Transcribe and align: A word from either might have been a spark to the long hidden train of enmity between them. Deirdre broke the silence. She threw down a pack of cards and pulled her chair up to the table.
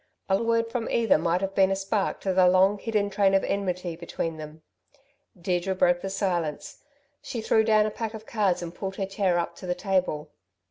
A 0.27 0.41
word 0.41 0.67
from 0.71 0.89
either 0.89 1.19
might 1.19 1.41
have 1.41 1.53
been 1.53 1.69
a 1.69 1.75
spark 1.75 2.21
to 2.21 2.33
the 2.33 2.47
long 2.47 2.79
hidden 2.79 3.11
train 3.11 3.35
of 3.35 3.43
enmity 3.43 3.95
between 3.95 4.37
them. 4.37 4.63
Deirdre 5.39 5.75
broke 5.75 6.01
the 6.01 6.09
silence. 6.09 6.81
She 7.21 7.39
threw 7.39 7.63
down 7.63 7.85
a 7.85 7.91
pack 7.91 8.15
of 8.15 8.25
cards 8.25 8.63
and 8.63 8.73
pulled 8.73 8.95
her 8.95 9.05
chair 9.05 9.37
up 9.37 9.55
to 9.57 9.67
the 9.67 9.75
table. 9.75 10.31